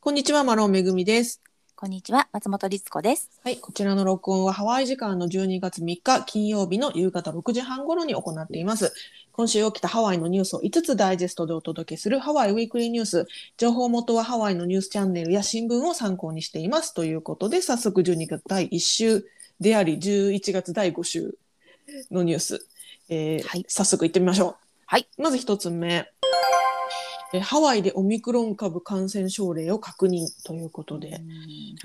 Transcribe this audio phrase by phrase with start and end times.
[0.00, 1.42] こんにちは、マロンめぐみです。
[1.74, 3.32] こんにちは、松本律子です。
[3.42, 8.94] はい、こちらの録音はハワイ時間の12月3日金曜日の夕方6時半頃に行っています。
[9.32, 13.26] 今週起きたハワイのニュースを5つダイジェストでお届けするハワイウィークリーニュース。
[13.56, 16.94] 情報元はハワイのニュースチャンネルや新聞を参考にしています。
[16.94, 19.26] ということで、早速12月第1週
[19.58, 21.36] であり、11月第5週
[22.12, 22.66] のニュース。
[23.08, 24.56] えーはい早速行ってみましょう。
[24.86, 25.08] はい。
[25.18, 26.08] まず一つ目。
[27.34, 31.20] えーハワイでオミクロン株感染症例を確認ということで。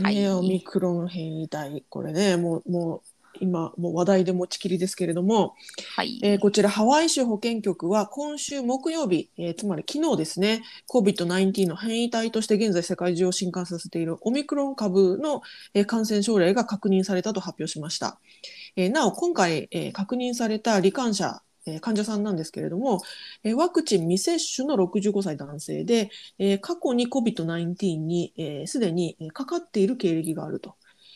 [0.02, 0.16] はい。
[0.16, 3.02] ね、オミクロン変異体、これね、もう、もう、
[3.42, 5.56] 今、もう話題で持ちきりですけれども、
[5.96, 6.20] はい。
[6.24, 15.42] えーこちらハワイ州保健局は今週木曜日、えーつまり昨日ですね、COVID-19 の変異体として現在世界中を震撼させているオミクロン株の、
[15.74, 18.20] えー感染症例が確認されたと発表しました。
[18.76, 23.02] えーなお、今回、えー確認された罹患者、えー患者さんなんですけれども、
[23.44, 30.76] えーワクチン未接種の65歳男性で、えー過去に COVID-19 にえーすで、にえーかかっている経歴があると。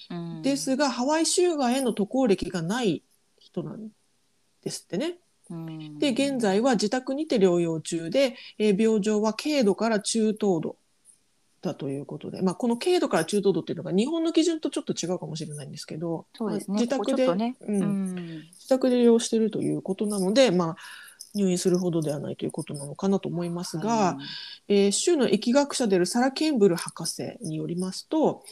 [0.10, 3.04] うんですが、ハワイ州外への渡航歴がない
[3.40, 3.90] 人なん
[4.64, 5.18] ですってね。
[5.50, 10.78] うんで、現在は自宅にて療養中で、えー病状は軽度から中等度
[11.68, 16.26] だということで、まあ、この軽度から中等度っていうのが日本の基準とちょっと違うかもしれないんですけど、
[16.68, 17.26] 自宅で。
[17.28, 17.50] うん。
[17.62, 18.16] うん。
[18.54, 20.76] 自宅で療養しているということなので、まあ、
[21.36, 24.18] 入院するほどではないということなのかなと思いますが、
[24.68, 28.44] えー州の疫学者であるサラ・ケンブル博士によりますと、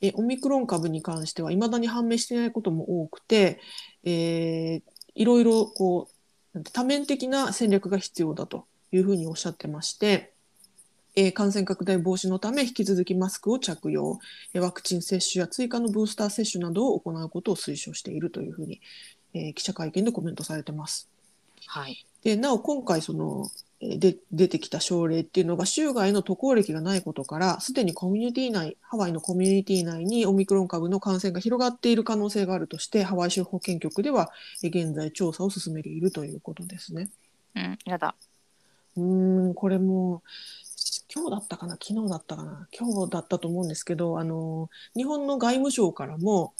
[0.00, 3.60] えーオミクロン株に関してはいまだに判明していないことも多くて、
[4.04, 4.82] えー
[5.14, 6.08] いろいろこ
[6.54, 10.32] う多面的な戦略が必要だというふうにおっしゃってまして、
[11.18, 14.20] えー感染拡大防止のため引き続きマスクを着用、
[14.54, 18.80] えーワクチン接種や追加のブースター接種などを行うことを推奨しているというふうに、
[19.34, 21.08] えー記者会見でコメントされてます。
[21.66, 22.04] はい。
[22.22, 34.30] でなお今回そのえーで出てきた症例っていうのが州外の渡航歴がないことからすでにコミュニティ内ハワイのコミュニティ内にオミクロン株の感染が広がっている可能性があるとしてハワイ州保健局では
[34.62, 37.08] えー現在調査を進めているということですね。
[37.54, 37.78] うん。
[37.84, 38.14] やだ。
[38.96, 40.22] うーんこれも
[41.14, 41.72] 今日だったかな？
[41.74, 42.68] 昨日だったかな？
[42.78, 46.54] 今日だったと思うんですけどあの日本の外務省からも、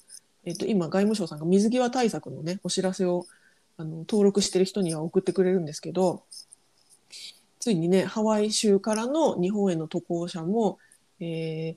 [0.45, 3.27] えっと、今外務省さんが水際対策のねお知らせを
[3.77, 6.25] あの登録してる人には送ってくれるんですけど
[7.61, 10.79] ついにねハワイ州からの日本への渡航者も、
[11.21, 11.77] え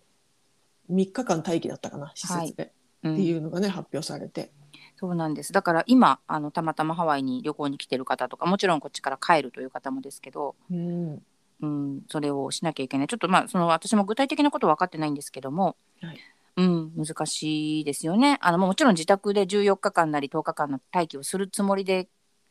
[0.90, 2.72] ー、3日間待機だったかな施設で、
[3.04, 3.14] うん。
[3.14, 4.52] っていうのがね発表されて。
[4.98, 5.52] そうなんです。
[5.52, 11.24] だから今あのたまたまハワイに旅行に来てる方とか、もちろんこっちから帰るという方もですけど、うん
[11.62, 13.08] うん、それをしなきゃいけない。
[13.08, 16.18] ちょっとまあその私も具体的なことは分かってないんですけども、はい
[16.58, 18.38] うん、難しいですよね。
[18.42, 22.10] あのもちろん自宅で14日間なり10日間の待機をするつもりで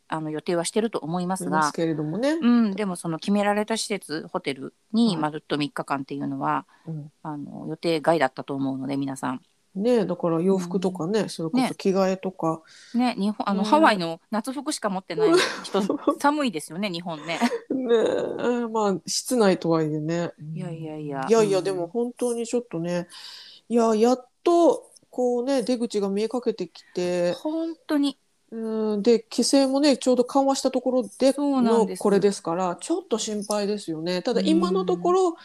[0.09, 2.33] あの予定はしてると思いますがます、けれどもね。
[2.33, 9.41] うん、でもその決められた施設ホテルに、はいまあ、ずっと3日間っていうのはうんあの予定外だったと思うので皆さん。
[9.75, 12.63] ねだから洋服とかね、それこそ着替えとか、
[12.95, 15.31] ね、日本あの、ねハワイの夏服しか持ってない
[15.63, 15.83] 人
[16.19, 17.39] 寒いですよね日本ね。
[17.71, 20.33] ねえまあ室内とはいえね。
[20.55, 21.27] いやいやいや。
[21.29, 21.65] いやいや、うん。
[21.65, 23.09] でも本当にちょっとね、
[23.69, 28.19] いや、やっとこうね、出口が見えかけてきて、本当に。
[28.53, 32.01] うん、で、規制もね、ちょうど緩和したところでそうなんです。
[32.01, 34.23] のこれですから、ちょっと心配ですよね。
[34.23, 34.47] ただうん。
[34.47, 35.37] 今のところ、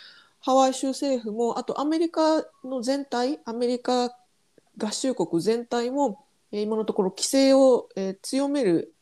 [0.45, 4.15] ハワイ州政府も、あとアメリカの全体、アメリカ
[4.77, 8.93] 合衆国全体も、えー今のところ規制を、えー強める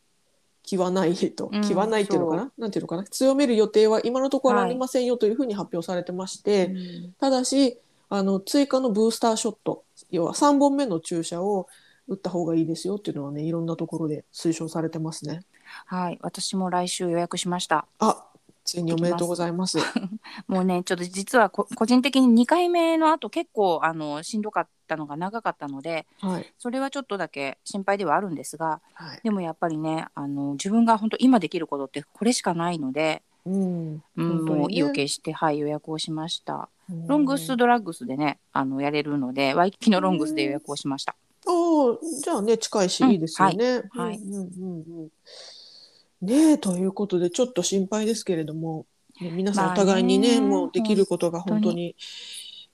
[0.64, 6.70] 気はないと、うん気はないっていうのかな、なんていうのかな、強める予定は今のところありませんよというふうに発表されてまして、う
[7.09, 7.14] ん。
[7.20, 7.78] ただし
[8.08, 11.68] あの追加のブースターショット要は3本目の注射を
[12.08, 15.42] 打った方がいいですよっていうのはねいろんなところで推奨されてますね。
[15.88, 16.20] はい。
[16.22, 17.86] 私も来週予約しました。
[18.00, 18.24] あ
[18.63, 19.78] ついにおめでとうございます。
[20.47, 36.53] もうねちょっと実はこ個人的に2回目の後結構あのしんどかったのが長かったのではいそれはちょっとだけ心配ではあるんですがはいでもやっぱりねあの自分が本当今できることってこれしかないので、うんうもう意を決して、はい、予約をしました。
[36.53, 41.16] うんロングスドラッグスでねあのやれるのでワイキキのロングスで予約をしました。
[41.45, 43.83] ああじゃあね近いしうんいいですよね。
[43.92, 45.09] はいうんうんうんうん
[46.24, 48.86] ねえということでちょっと心配ですけれども、
[49.22, 51.96] ね皆さんまあねお互いにね,、もうできることが本本当に。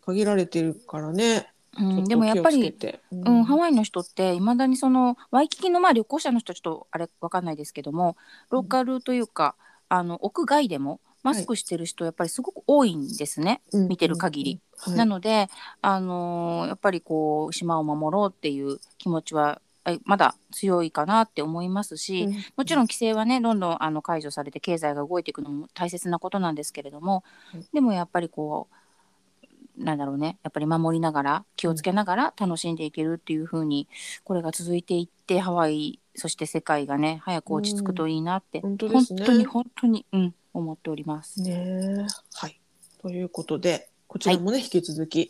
[0.09, 1.47] 限られてるからね。
[1.77, 2.99] うん、でもやっぱり気をつけて。
[3.11, 8.17] ううん、ハワイの人っていまだにそのワイキキのまあ旅行者の人はちょっとあれわかんないですけども
[8.49, 9.55] ローカルというか、
[9.87, 14.61] あの屋外でもマスクしてる人やっぱりすごく多いんですね、うん見てる限り。
[14.77, 14.95] はい。
[14.95, 15.47] なので、
[15.81, 22.33] あのーやっぱりこう島を守ろうっていう気持ちはえまだ強いかなって思いますし、うん。
[22.57, 27.65] もちろん規制はねどんどんあの解除されて経済が動いていくのも大切なことなんですけれども、うん。
[27.73, 33.87] でもやっぱりこうなんだろうねやっぱり守りながら気をつけながら楽しんでいけるっていう風に
[34.23, 39.23] これが続いていってハワイそして世界がね早く落ち着くといいなって、本当で本すね。
[39.25, 41.41] 当に本当に、うん、思っております。
[41.41, 42.07] ねえ。
[42.33, 42.59] はい。
[43.01, 45.29] ということで、こちらもね、引き続きえ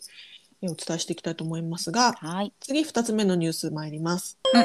[0.62, 4.64] お伝えしていきたいと思いますが、はい、次2つ目のニュース参ります、えー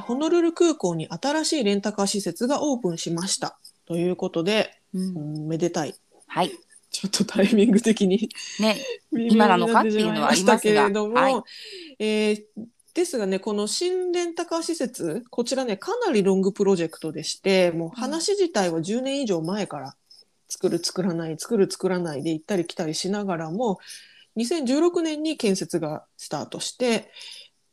[0.00, 3.58] ホノルル空港に新しいレンタカー施設がオープンしました。
[3.86, 5.46] ということで、う、うん。
[5.46, 5.96] ん、めでたい。
[6.28, 6.52] はい、
[6.92, 8.28] ちょっとタイミング的に
[8.60, 8.76] ね、
[9.12, 11.34] 微 今なのかっていうのはありますけれども、はい。
[11.98, 12.44] えー
[12.94, 19.96] ですがね、この新レンタカー施設、こちらね、かなりロングプロジェクトでして、もう話自体は10年以上前から
[20.48, 23.80] 作る作らない、作る作らないで行ったり来たりしながらも、
[24.36, 27.10] 2016年に建設がスタートして、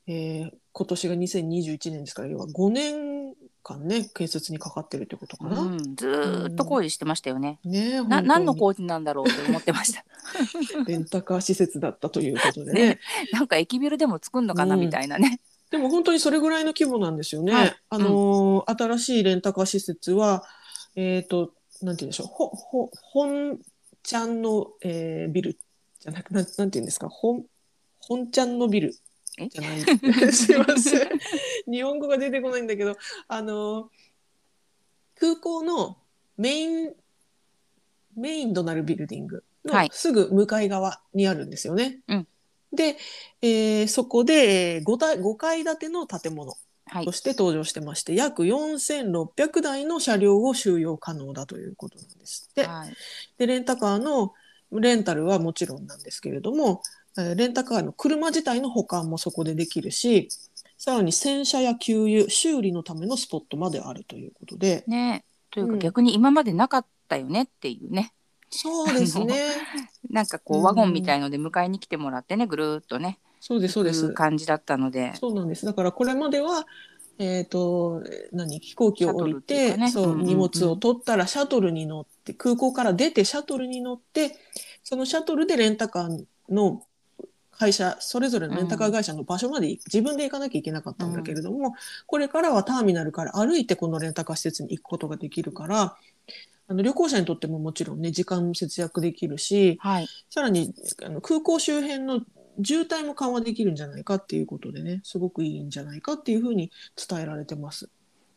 [0.08, 5.60] えー今年が2021年ですから、要は5年間ね、建設にかかってるってことかな。
[5.60, 7.60] うん、ずーっと工事してましたよね。
[7.66, 10.06] ね本当にな何の工事なんだろうって思ってました。
[10.88, 12.82] レンタカー施設だったということでね。
[12.82, 13.00] ね
[13.34, 15.42] なんか駅ビルでも作んのかなうんみたいなね。
[15.70, 17.54] でも本当にそれぐらいの規模なんですよね。
[17.54, 20.46] はいあのー新しいレンタカー施設は、
[20.96, 23.60] えっ、と、なんて言うんでしょう、ほ、ほ、本
[24.04, 25.60] ちゃんの、えービル
[26.02, 27.46] じゃなく、なん、なんて言うんですか、本、
[28.00, 28.96] 本ちゃんのビル
[29.38, 29.48] え？
[29.48, 29.80] じゃない。
[30.34, 31.10] すいません。
[31.72, 33.88] 日本語が出てこないんだけど、あのー
[35.16, 35.98] 空港の
[36.36, 36.96] メイン、
[38.16, 42.02] メインとなるビルディングはいのすぐ向かい側にあるんですよね。
[42.08, 42.28] うん
[42.74, 42.98] で、
[43.42, 46.56] えーそこでえー 5, 階5階建ての建物
[46.88, 47.12] はいと。
[47.12, 52.66] して登場してまして、約4600台の車両を収容可能だということなんですって。
[52.66, 52.94] はい。
[53.38, 54.34] で、レンタカーの
[54.80, 56.82] レンタルはもちろんなんですけれども、
[57.18, 60.30] えーレンタカーの車自体の保管もそこでできるし、
[60.78, 68.14] さらに洗車や給油、修理のためのスポットまであるということで、ねというかうん逆に今までなかったよねっていうね。
[68.50, 69.36] そうですね。
[70.10, 74.14] なんかこううんワゴンみたいので迎えに来てもらってねぐるーっとねそうです、そうです。
[74.14, 75.14] 感じだったので。
[75.16, 75.66] そうなんです。
[75.66, 76.66] だからこれまでは、
[77.18, 84.38] えっ、と、えー何、飛行機を降りてねそう、うんうんうん荷物を取ったらシャトルに乗って、空港から出てシャトルに乗って、
[84.84, 86.84] そのシャトルでレンタカーの
[87.52, 91.76] 会社、それぞれのレンタカー会社の場所まで自分で行かなきゃいけなかったんだけれども、
[92.08, 95.98] これからはターミナルから歩いてこのレンタカー施設に行くことができるから、
[96.68, 100.08] あの旅行者にとってももちろんね、時間も節約できるし、はい。
[100.30, 100.74] さらに
[101.04, 102.22] あの空港周辺の
[102.64, 107.90] 渋滞も緩和できるんじゃないかっていうことでね、すごくいいんじゃないかっていうふうに伝えられてます。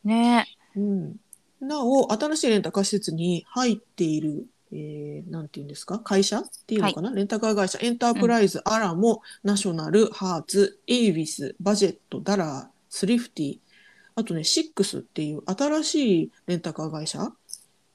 [0.04, 0.46] ね
[0.76, 1.16] うん、
[1.66, 13.58] なお、新しいレンタカー施設に入っている、えー、なんていうんですか、会社っていうのかな、レンタカー会社、エンタープライズ、アラモ、ナショナル、ハーツ、エイビス、バジェット、ダラー、スリフティ、
[14.16, 17.32] あとね、シックスっていう新しいレンタカー会社、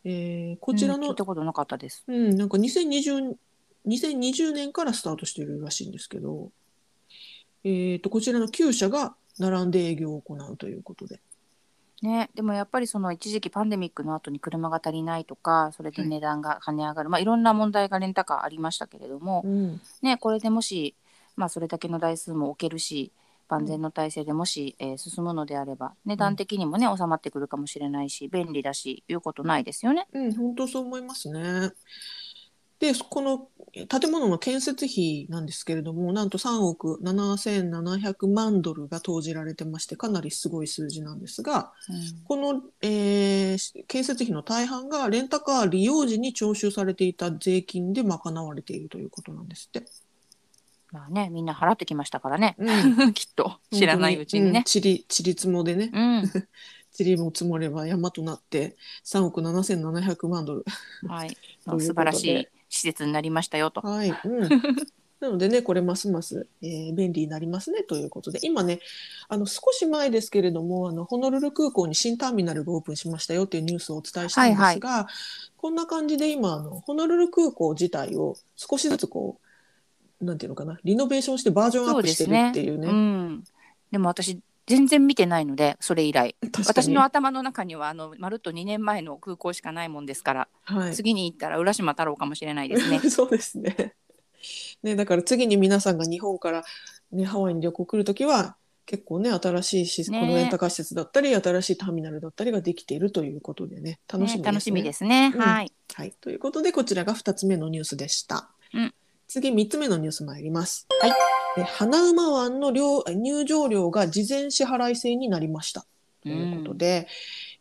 [0.03, 2.03] えーこちらのうん聞いたことなかったです。
[2.07, 3.35] うん、なんか2020、
[3.85, 6.51] 2020年からスタートしているらしいんですけど、
[7.63, 11.19] えっと、こちらの9社が並んで営業を行うということで。
[12.01, 20.95] ね、でもやっぱりその一時期パンデミックの後に車が足りないとかそれで値段が跳ね上がる、まあ、いろんな問題がレンタカーありましたけれども、うん、ね、これでもし、
[21.35, 23.11] まあ、それだけの台数も置けるし
[23.49, 30.07] 万全の体制でもし、えー進むのであれば値段的にもね、収まってくるかもしれないし便利だしいうことないですよね。
[30.13, 31.71] うん、本当そう思いますね。
[32.79, 42.23] で、このえ建物の建設費なんですけれども、なんと3億7700万ドルが投じられてまして、かなりすごい数字なんですが、うん。
[42.23, 49.85] この、えー建設費の大半がレンタカー利用時に徴収されていた税金で賄われているということなんですって。
[50.91, 53.13] まあねみんな払ってきましたからね、うん。
[53.13, 53.59] きっと。
[53.71, 54.63] 知らないうちにね。
[54.65, 56.31] ちり、ちりつもでね、うん。
[56.91, 60.65] ちりも積もれば山となって3億7700万ドル。
[61.07, 63.81] はい、 素晴らしい施設になりましたよと。
[63.81, 64.09] はい。
[64.09, 64.49] うん。
[65.19, 68.79] なのでね、これますます、えー便利になりますねということで、今ね、
[69.27, 75.07] あの少し前ですけれども、あのホノルル空港に新ターミナルがオープンしましたよっていうニュースをお伝えしたんですが、
[75.57, 79.39] こんな感じで今あの、ホノルル空港自体を少しずつこ
[80.21, 82.87] う、なんていうのかな、リノベーションしてバージョンアップしてるっていうね。
[82.87, 83.43] うん、
[83.91, 86.35] でも私全然見てないのでそれ以来
[86.65, 92.99] 私の頭の中にはあのまるっと2年前の空港しかないもんですから、はい、次に行ったら浦島太郎かもしれないですね。
[93.09, 93.95] そうですね。
[94.83, 96.63] ね、だから次に皆さんが日本から、
[97.11, 104.41] ね、ハワイに旅行来るときは、結構ね、新しい施設、ねこのレンタカー施設だったり、新しいターミナルだったりができているということでね、楽しみですね。
[104.41, 105.31] ね楽しみですね。
[105.35, 105.73] うんはい。
[105.93, 106.13] はい。
[106.21, 108.49] ということで、こちらが2つ目のニュースでした。
[108.73, 108.93] うん
[109.29, 110.87] 次、3つ目のニュース参ります。
[110.99, 111.11] はい。
[111.57, 115.85] え花馬湾の料入場料が事前支払い制になりました。
[116.23, 117.07] ということで、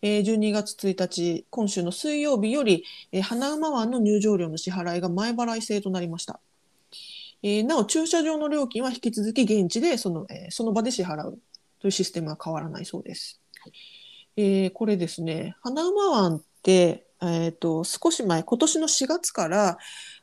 [0.00, 6.40] えー12月1日、今週の水曜日より、えー花馬湾の入場料の支払いが前払い制となりました。
[7.42, 11.38] えーなお駐車場の料金は引き続き現地でその,、えーその場で支払う
[11.80, 13.42] というシステムは変わらないそうです。
[14.38, 19.76] えーこれですね花馬湾って、えー、と少し前今年の4月から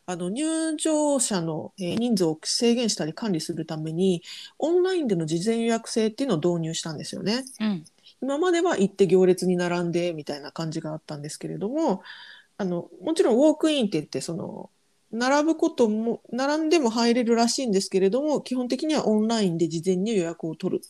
[0.07, 4.21] あの入場者のえー人数を制限したり管理するために
[4.59, 7.43] オンラインでの事前予約制っていうのを導入したんですよね。
[7.59, 7.85] うん
[8.21, 12.01] 今までは行って行列に並んでみたいな感じがあったんですけれども
[12.57, 14.69] あのもちろんウォークインって言ってその
[15.11, 20.83] 並ぶことも並んでも入れるらしいんですけれども基本的にはオンラインで事前に予約を取る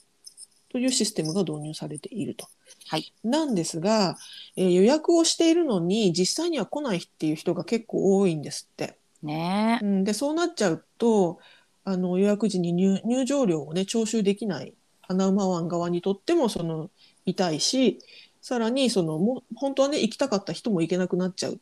[0.69, 2.47] というシステムが導入されていると。
[2.87, 4.17] はいなんですが、
[4.55, 8.97] えー予約をしているのに実際には来ないっていう人が結構多いんですって。
[9.25, 9.79] ね。
[9.81, 11.39] うん、でそうなっちゃうと
[11.83, 16.89] あの予約時に入入場料をね徴収できない花馬湾側にとってもその
[17.25, 17.99] 痛いし
[18.41, 21.59] さらにそのも本当はね行きたかった人も行けなくなっちゃう。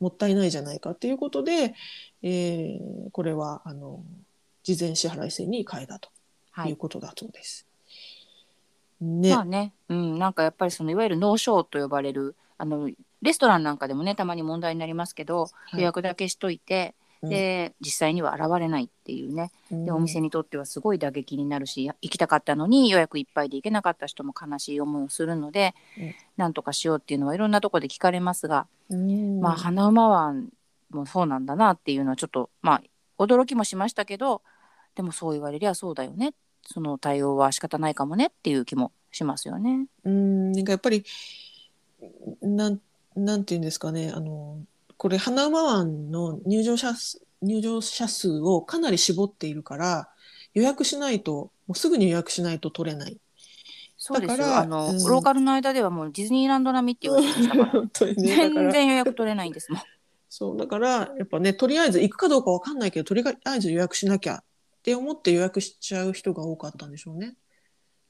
[0.00, 0.90] もったいないじゃないか。
[0.90, 1.74] っていうことで、
[2.22, 4.02] えーこれはあの
[4.62, 6.08] 事前支払い制に変えたと。
[6.52, 6.70] はい。
[6.70, 7.66] いうことだそうです。
[9.00, 12.90] ね、まあね、うん、なんかやっぱりそのいわゆるノーショーと呼ばれるあの
[13.22, 15.80] レストランなんかでもねたまに問題になりますけど、はい。
[15.80, 17.30] 予約だけしといて、うん。
[17.30, 19.50] で実際には現れないっていうね。
[19.70, 19.84] うん。
[19.84, 26.14] でお店にとってはすごい打撃になるし行きたかったのに予約いっぱいで行けなかった人も悲しい思いをするので、うん。
[26.36, 29.40] なんとかしようっていうのはいろんなところで聞かれますが、うん。
[29.40, 30.48] まあ花馬湾
[30.90, 32.82] もそうなんだなっていうのはちょっとまあ
[33.22, 34.42] 驚きもしましたけど
[34.94, 36.34] でもそう言われりゃそうだよね。
[36.66, 39.86] その対応は仕方ないかもねっていう気もしますよね。
[40.04, 41.04] うん、なんかやっぱり、
[42.42, 42.80] なん、
[43.18, 44.64] なんていうんですかね、あの、
[44.96, 50.08] これ、花馬湾の入場者数、入場者数をかなり絞っているから、
[50.54, 53.18] 予約しないと、もうすぐに予約しないと取れない。
[53.96, 59.82] そうですだからよあの、うんローカルの間ではもうディズニーランド並みって言われてましたから 本当にね、全ら、然予約取れないんですもん。
[60.28, 64.44] そう、だから、やっぱね、とりあえず行くかどうかわかんないけど、とりあえず予約しなきゃっ
[64.82, 67.36] て思って予約しちゃう人が多かったんでしょうね。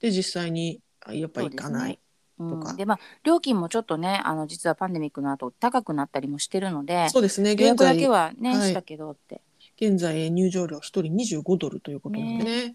[0.01, 1.93] で、実際に、あやっぱ行かない。
[1.93, 2.08] うん
[2.39, 2.75] とか。
[2.75, 8.69] でまあ料金もちょっとねあの実はパンデミックの後高くなったりもしてるのでそうですね、現予約だ在けはね、はい。
[8.69, 9.41] したけどって
[9.81, 11.03] 現在入場料1人
[11.39, 12.75] 25ドルということなんでね。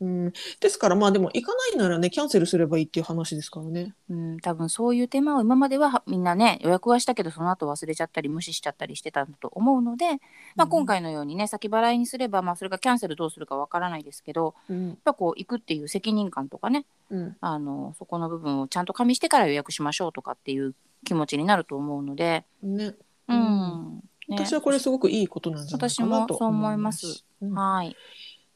[0.00, 3.94] うん、ですからまあでも行かないならねキャンセルすればいいっていう話ですからね。
[4.10, 10.10] うん、多分そういう手間を今までははみんなね予約はしたけどその後忘れちゃったり無視しちゃったりしてたんだと思うので、
[10.54, 14.88] まあ、うん今回のようにね先払いにすれば、まあ、それがキャンセルどうするかわからないですけどうん。
[14.88, 17.36] やっぱこう行くっていう責任感とかねうん。
[17.40, 22.94] あのそこの部分をちゃんと加味してから予約しましょうとかっていう気持ちになると思うので、ね、
[23.28, 27.24] うんね私はこれすごくいいことなんじゃないかなと私もそう思います。
[27.40, 27.96] うんはい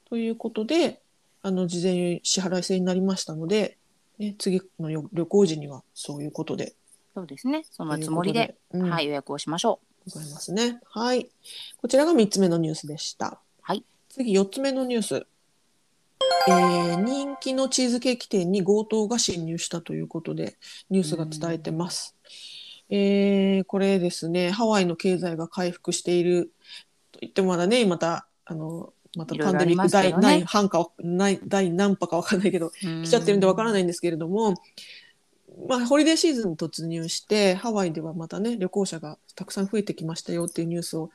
[0.09, 1.01] ということで
[1.43, 3.77] あの事前支払い制になりましたので、
[4.19, 6.75] ね、次のよ旅行時にはそういうことで。
[7.15, 10.81] そうですねそのつもりで、でうんはい、予約をしましょございますね。
[10.89, 11.29] はい。
[11.79, 13.41] こちらが3つ目のニュースでした。
[13.61, 13.85] はい。
[14.09, 15.27] 次4つ目のニュース。
[16.49, 20.57] えー人気のチーズケーキ店に強盗が侵入したということで
[20.91, 22.16] ニュースが伝えてます。
[22.91, 26.53] えーこれですね、ハワイの経済が回復している
[27.13, 32.71] と言ってもまだね、また、あの、またパンデミック第何波かない第何波かわかんないけど、う。
[32.71, 33.73] 来ちゃってるんでわからい。
[33.73, 34.55] ないんですけれども、
[35.69, 41.11] まあ、ホリデーシーズンに突入してハワイではまたね旅行者がたくさん増えてきましたよっていうニュースを、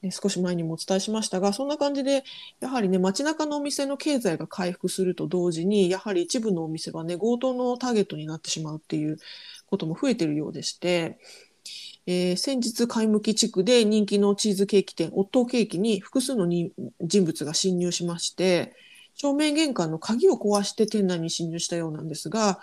[0.00, 2.24] ね、少し前にもお伝えしましたがそんな感じで
[2.60, 9.18] やはりね街中のお店の経済が回復すると同時にやはり一部のお店はね強盗のターゲットになってしまうっていう
[9.68, 11.18] ことも増えてるようでして。
[12.06, 16.72] えー先日、貝向地区で人気のチーズケーキ店、オットーケーキに複数のに
[17.02, 18.74] 人物が侵入しまして、
[19.14, 22.60] 正面玄関の鍵を壊して店内に侵入したようなんですが、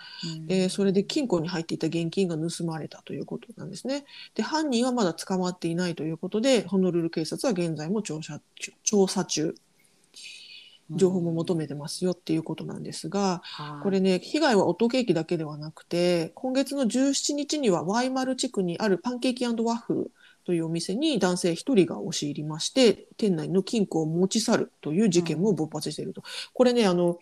[0.47, 4.05] えーそれで金庫に入っていた現金が盗まれたということなんですね。
[4.33, 9.55] で、犯人はまだ捕まっていないということで、ホノルル警察は現在も調査中調査中、
[10.91, 13.41] 情報も求めてますよっていうことなんですが、
[13.83, 20.11] これね、被害はオットーケーキだけではなくて、今月の17日にはワイマル地区にあるパンケーキワッフル
[20.45, 26.23] というお店に男性1人が押し入りまして、店内の金庫を持ち去るという事件も勃発していると。
[26.53, 27.17] これね、あの、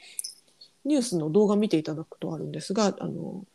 [0.86, 3.46] ニュースの動画見ていただくとあるんですが、あの、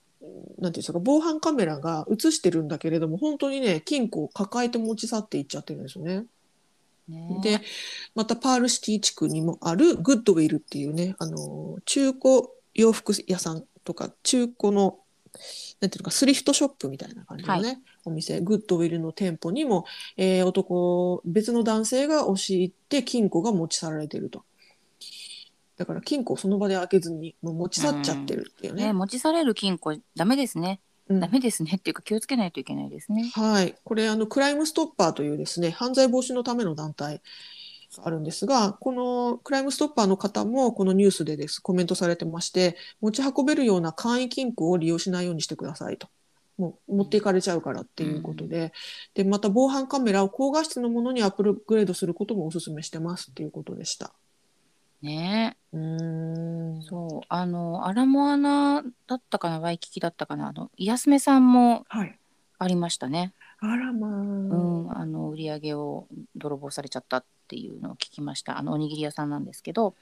[0.58, 6.24] なんていうんですか、防犯カメラが映してるんだけれども、本当にね、金庫を抱えて持ち去っていっちゃってるんですよね。
[7.08, 7.60] ねで、
[8.14, 12.42] またパールシティ地区にもあるグッドウィルっていうね、あの、中古
[12.74, 14.98] 洋服屋さんとか、中古の、
[15.80, 19.84] なんていうのか、スリフトショップみたいな感じのね、お店、グッドウィルの店舗にも、
[20.16, 24.44] えー男、別の男性が押し入って金庫が持ち去られてると。
[25.76, 28.86] だから金庫をその場で開けずに、もう持ち去っちゃってるっていうね。
[28.86, 33.30] ね持ち去れる金庫ダメですね、うんダメですねっていうか気をつけないといけないですね。
[33.34, 37.22] はい、これあのクライムストッパーというですね犯罪防止のための団体
[38.02, 46.08] あるんですが、このクライムストッパーの方もこのニュースでですコメントされてまして、持ち運べるような簡易金庫を利用しないようにしてくださいと。
[46.58, 48.72] もう持っていかれちゃうからっていうことで、
[49.14, 54.12] で、また防犯カメラを高画質のものにアップグレードすることもお勧めしてますっていうことでした。
[55.02, 56.82] ねうーん。
[56.82, 62.18] そうあのアラモアナだったかなワイキキだったかなあのイヤスメさんもはい。
[62.58, 63.32] ありましたね。
[63.60, 64.10] あらまあ。
[64.10, 68.58] うん、あの売り上げを泥棒されちゃったっていうのを聞きました。
[68.58, 69.94] あのおにぎり屋さんなんですけど、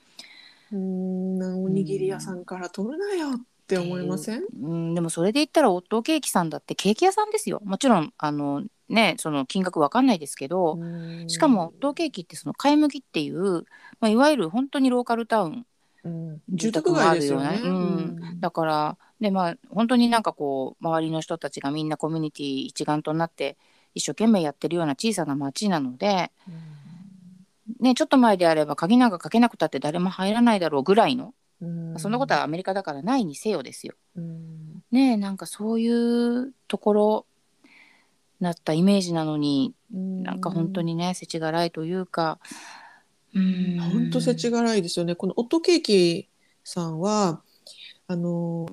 [0.73, 7.61] うーん、おにぎり屋さんから取るなよって思いません、うん、でもそれで言ったらオットーケーキさんだってケーキ屋さんですよ。
[7.65, 11.29] もちろんあのねその金額わかんないですけど、うん。
[11.29, 13.65] しかもオットーケーキってその貝麦っていう、
[14.01, 15.67] まあ、いわゆる本当にローカルタウン
[16.05, 16.43] うん。
[16.49, 17.61] 住住宅宅がある街ですよね。
[17.63, 18.41] うん。
[18.41, 23.57] だからでまあ本当になんかこう周りの人たちがみんなコミュニティ一丸となって
[23.95, 26.31] 一生懸命やってるような小さな町なので、
[27.81, 33.95] ね、ちょっと前であれば鍵なんかかけなくたって誰も入らないだろうぐらいの、うんそんなことはアメリカだからないにせよですよ。
[34.17, 34.83] うん。
[34.91, 37.27] ねえなんかそういうところ
[38.41, 42.39] なったイメージなのになんか本当にね世知辛いというか。
[43.35, 43.79] うん。
[43.81, 45.15] 本当世知辛いですよね。
[45.15, 46.29] このオットケーキ
[46.65, 47.41] さんは
[48.07, 48.69] あの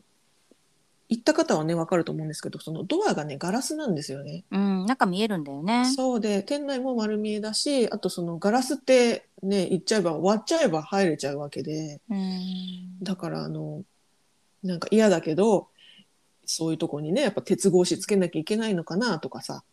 [1.14, 4.46] 行った方はねわかると思うんですけどそのドアがねガラスなんですよね。
[4.50, 5.86] うんなんか見えるんだよね。
[5.96, 13.84] そうで店内も丸見えだしあとそのガラスってね言っちゃえば割っちゃえば入れちゃうわけでうんだからあの
[14.64, 15.68] なんか嫌だけど
[16.46, 19.64] そういうとこにねやっぱ鉄格子つけなきゃいけないのかなとかさ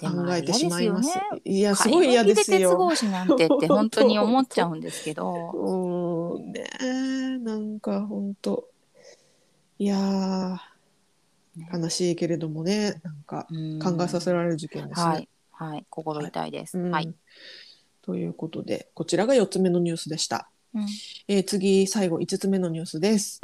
[0.00, 1.10] 考えてしまいます。
[1.10, 2.78] すよねいやすごい嫌です鉄よ。
[2.78, 5.50] 格子なんてって本当に思っちゃうんですけど。
[5.52, 8.68] うーんねえなんか本当
[9.80, 10.56] いやー
[11.58, 15.06] ね悲しいけれどもねなんかうん考えさせられる事件ですね。
[15.06, 16.78] はいはい心痛いです。
[16.78, 17.12] うんはい。
[18.02, 20.48] ということでこちらが4つ目のニュースでした。
[20.74, 20.86] うん
[21.26, 23.40] えー次最後5つ目のニュースです、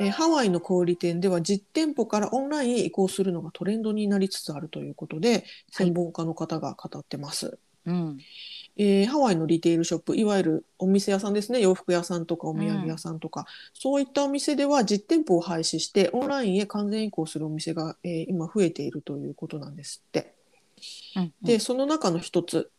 [0.00, 7.58] えーハワイの小売店では実店舗からオンラインへ移行するのがトレンドになりつつあるということで専門家の方が語ってます。
[7.86, 8.18] うん
[8.76, 11.60] えーハワイのリテールショップいわゆるお店屋さんですね。
[11.60, 20.34] 洋服屋さんとかお土産屋さんとか、そういったお店では実店舗を廃止してオンラインへ完全移行するお店が、えー今増えているということなんですって。
[21.16, 21.32] うん。
[21.42, 22.70] でその中の一つ、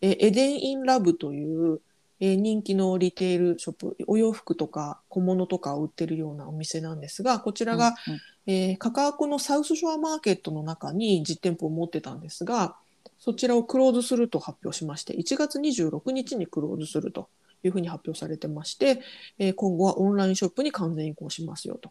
[0.00, 1.80] えーエデン・イン・ラブという、
[2.18, 8.20] えー人気のリテールショップお洋服とか小物とかを売ってるようなお店なんですがこちらが、うんうん。
[8.46, 12.76] えー、カカアコのサウスショアマーケットの中に実店舗を持ってたんですが
[13.24, 17.30] そちらをクローズすると発表しまして1月26日にクローズすると
[17.62, 19.00] いうふうに発表されてまして、
[19.38, 21.90] えー今後はオンラインショップに完全移行しますよと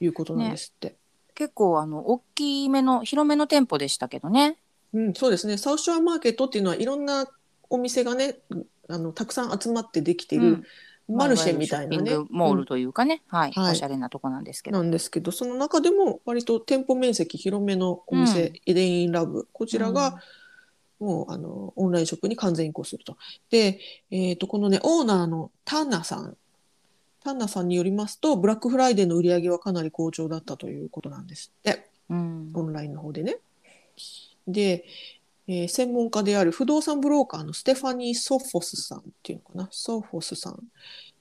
[0.00, 0.96] いうことなんですって。
[1.36, 4.56] 結構あの大きめの広めの店舗でしたけどね。
[4.92, 7.28] うん、そうですねサウスショアマーケットっていうのはいろんな
[7.70, 8.38] お店がね
[8.88, 10.64] あのたくさん集まってできてる、うん
[11.08, 13.72] マルシェみたいなね、ショッピングモールというかね、はい、はい。
[13.72, 14.78] おしゃれなとこなんですけど。
[14.78, 18.60] なんですけどその中でも割と店舗面積広めのお店、うん。
[18.66, 19.46] Eden in Love。
[19.52, 20.20] こちらが、
[21.00, 23.16] もうあのオンラインショップに完全移行すると。
[23.50, 26.36] で、えー、とこのねオーナーのタンナさん。
[27.22, 31.88] タンナさんによりますとブラックフライデーの売り上げはかなり好調だったということなんですって。
[32.10, 32.50] うん。
[32.54, 33.38] オンラインの方でね。
[34.46, 34.84] で、
[35.46, 40.62] えー専門家である不動産ブローカーのステファニー・ソフォスさんっていうのかなソフォスさん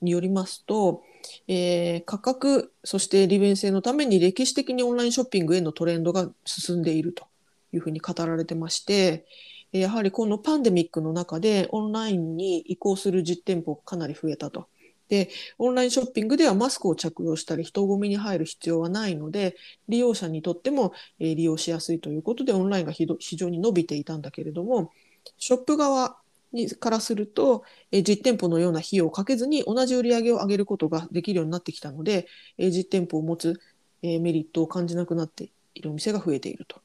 [0.02, 1.04] によりますと、
[1.48, 7.26] えー価格そして利便性のために歴史的にオンラインショッピングへのトレンドが進んでいると
[7.74, 9.26] いうふうに語られてまして
[9.72, 14.68] やはりこのパンデミックの中でオンラインに移行する実店舗がかなり増えたと。
[15.14, 19.56] でオンラインショッピングではマスクを着用したり人混みに入る必要はないので
[19.88, 24.92] 利用者にとってもえー利用しやすいということでオンラインが非常に伸びていたんだけれども
[25.38, 26.18] ショップ側
[26.52, 33.60] にからすると、えー実店舗のような費用をかけずに同じ売り上げを上げることができるようになってきたので、えー実店舗を持つ、
[34.02, 36.82] えメリットを感じなくなっているお店が増えていると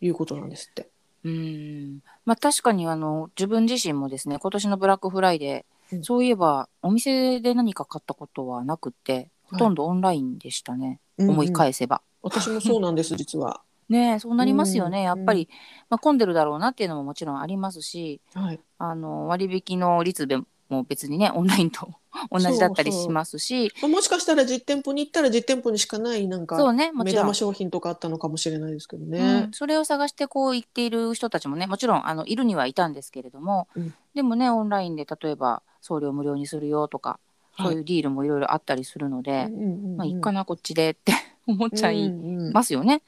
[0.00, 0.88] いうことなんですって。
[1.24, 6.02] うんまあ確かにあの自分自身もですね今年のブラックフライデー、うん。
[6.04, 12.02] そういえばお店で何か買ったことはなくってほとんどオンラインでしたね、思い返せば。
[12.22, 13.62] 私もそうなんです実は。
[13.88, 15.50] ねえそうなりますよね、うんやっぱり、
[15.90, 20.38] まあ、混んでるだろうなっていうのももちろんありますしはい、あの割引の率で
[20.72, 21.94] も別にねオンラインと
[22.30, 23.72] 同じだったりしますし。
[23.80, 27.26] まあもしかしたら実店舗に行ったら実店舗にしかないなんかそうねも目ちろん。
[27.26, 33.94] 玉商品とかあったのかもしれないですけどうねん。、それを探してこう行っている人たちもねもちろんあのいるにはいたんですけれども、うん。
[34.14, 37.18] でもねオンラインで例えば送料無料にするよとか、
[37.52, 37.66] はい。
[37.66, 39.48] そういうディールもいろいろあったりするので、
[39.96, 41.12] まあいいかなこっちでって
[41.46, 43.02] 思っちゃいうんうんますよね。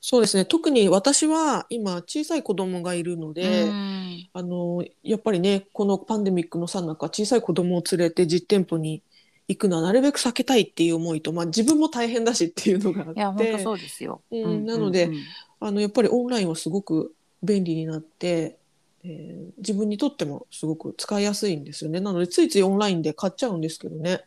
[0.00, 4.00] そうですね特に私は今小さい子供がいるので、うん
[4.32, 9.02] あのやっぱりねこのパンデミックのさなか小さい子供を連れて実店舗に
[9.48, 14.22] 行くのはなるべく避けたいっていう思いと、まあ、自分も大変だしっていうのがあっいや本当てそうですよ。
[14.30, 15.16] うんなのでうん
[15.60, 18.58] あのやっぱりオンラインはすごく便利になって、
[19.04, 24.22] えー自分にとってもすごく使いやすいんですよねなのでついついオンラインで買っちゃうんですけどね。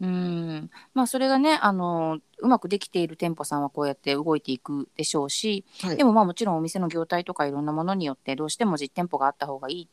[0.00, 0.70] うん。
[0.94, 9.88] まあそれがねあのうまくできている店舗さんはこうやって動いていくでしょうしはい、でもまあもちろんお店の業態とかいろんなものによってどうしても実店舗があった方がいい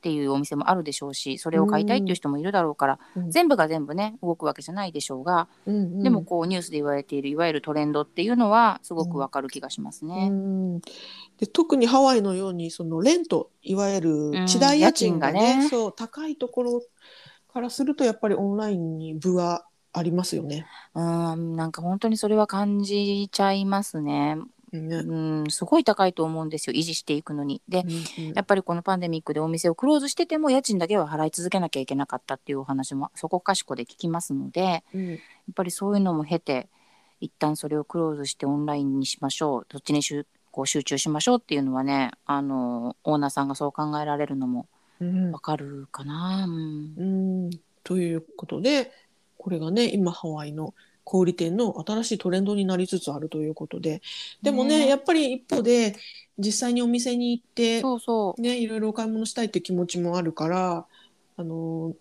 [0.00, 3.30] っていうお店もあるでしょうしそれを買いたいっていう人もいるだろうから、うん。
[3.30, 6.02] 全部が全部ね動くわけじゃないでしょうが、うんうん。
[6.02, 10.30] でもこうニュースで言われているいわゆるトレンドっていうのはすごくわかる気がしますうね。
[10.30, 10.80] ん。
[10.80, 15.68] で特にハワイのようにそのレントいわゆる地代家賃がね,、うん家賃がね。
[15.68, 16.82] そう高いところ
[17.50, 20.66] からするとやっぱりオンラインに分はありますよね。
[20.94, 21.00] う
[21.36, 24.36] んなんか本当にそれは感じちゃいますね。
[24.72, 27.60] ねうんすごい高いと思うんですよ維持していくのに。
[27.68, 27.90] でうん
[28.28, 35.18] うんやっぱりこのパンデミックでお店をクローズしてても家賃だけは払い続けなきゃいけなかったっていうお話もそこかしこで聞きますのでやうんっ
[35.54, 36.68] ぱりそういうのも経て
[37.20, 44.66] 一旦それをクローズしてオンラインにしましょうどっちにしゅこう集中しましょうっていうのはねあのオーナーさんがそう考えられるのもうん
[45.32, 46.46] わかるかな？
[46.48, 46.94] うん。
[46.96, 47.02] う
[47.48, 47.50] ん。
[47.84, 48.92] ということで
[49.38, 54.02] これがね今ハワイの小売店の新しいトレンドになりつつあるということで。
[54.42, 54.88] でもねね。
[54.88, 55.96] やっぱり一方で
[56.38, 57.82] 実際にお店に行って
[58.38, 60.86] ね、いろいろお買い物したいって気持ちもあるから、
[61.36, 61.94] あの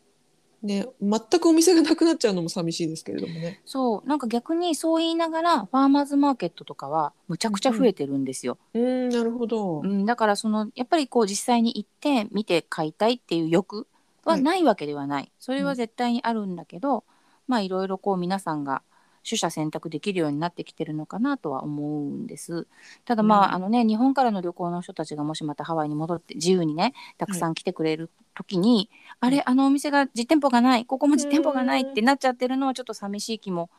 [0.61, 3.61] ね、全くお店がなくなっちゃうのも寂しいですけれどもね。
[3.65, 8.57] そうなんか逆にそう言いながらファーマーズマーケットとかはむちゃくちゃ増えてるんですよ。
[8.73, 9.87] うん、なるほどう。
[9.87, 13.87] ん、だからそのやっぱりこう実際に行って見て買いたいっていう欲
[14.25, 17.05] ははいないわけではない、それうんは絶対にあるんだけど、
[17.47, 18.81] まあいろいろこう皆さんが
[19.27, 22.67] 取捨選択できるようになってきてるのかなとは思うんです
[23.05, 33.69] ただまあ、うんあのね日本からの旅行の人たちがもしまたハワイに戻って自由にねたくさん来てくれる時に、あれあのお店が実店舗がないここも実店舗がないってなっちゃってるのはちょっと寂しい気も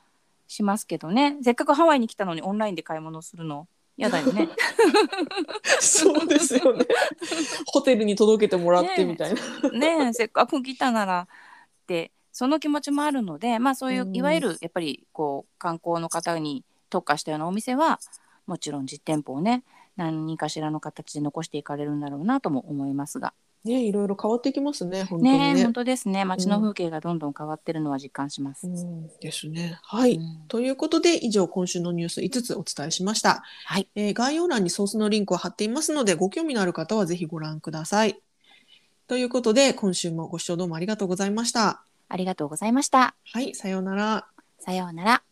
[0.49, 3.69] しますけどねせっかくハワイに来たのにオンラインで買い物するの
[4.01, 4.49] 嫌だよね。
[5.79, 6.87] そうですよね。
[7.67, 9.71] ホテルに届けてもらってみたいな。
[9.71, 18.01] ねえせっかく来たならってその気持ちもあるのでまあそういううんいわゆるやっぱりこう観光の方に特化したようなお店は
[18.47, 19.63] もちろん実店舗をね
[19.97, 23.33] 何かしらの形で残していかれるんだろうなとも思いますが
[23.65, 25.55] ね、いろいろ変わっていきますね、本当にね。
[25.55, 28.67] ねえ本当ですね街の風景がどんどん変わってるのは実感します。
[28.67, 29.79] うん、ですね。
[29.83, 30.15] はい。
[30.15, 33.43] うんということで、以上、今週のニュース5つお伝えしました。
[33.67, 38.19] はいえー概要欄にソースのリンクを貼っていますので、ご興味のある方はぜひご覧ください。
[39.09, 41.83] ということで、今週もご視聴どうもありがとうございました。
[42.11, 43.15] ありがとうございました。
[43.33, 44.27] はい、さようなら。
[44.59, 45.23] さようなら。